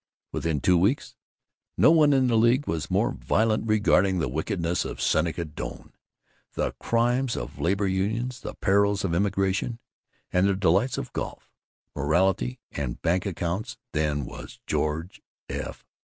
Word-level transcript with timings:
Within 0.31 0.61
two 0.61 0.79
weeks 0.79 1.15
no 1.77 1.91
one 1.91 2.11
in 2.11 2.25
the 2.25 2.35
League 2.35 2.65
was 2.67 2.89
more 2.89 3.11
violent 3.11 3.67
regarding 3.67 4.17
the 4.17 4.27
wickedness 4.27 4.83
of 4.83 4.99
Seneca 4.99 5.45
Doane, 5.45 5.91
the 6.53 6.71
crimes 6.79 7.37
of 7.37 7.59
labor 7.59 7.87
unions, 7.87 8.39
the 8.39 8.55
perils 8.55 9.03
of 9.05 9.13
immigration, 9.13 9.77
and 10.33 10.47
the 10.49 10.55
delights 10.55 10.97
of 10.97 11.13
golf, 11.13 11.51
morality, 11.95 12.59
and 12.71 12.99
bank 13.03 13.27
accounts 13.27 13.77
than 13.93 14.25
was 14.25 14.59
George 14.65 15.21
F. 15.47 15.85